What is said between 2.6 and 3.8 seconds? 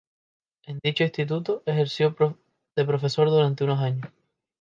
de profesor durante